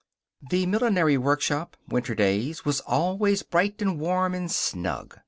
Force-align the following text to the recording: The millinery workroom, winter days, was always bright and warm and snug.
The 0.49 0.65
millinery 0.65 1.15
workroom, 1.19 1.67
winter 1.87 2.15
days, 2.15 2.65
was 2.65 2.79
always 2.79 3.43
bright 3.43 3.83
and 3.83 3.99
warm 3.99 4.33
and 4.33 4.49
snug. 4.51 5.19